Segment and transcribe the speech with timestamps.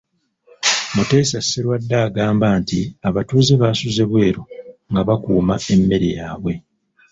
[0.95, 4.41] Muteesa Sserwadda agamba nti abatuuze basuze bweru
[4.89, 6.53] nga bakuuma emmere yaabwe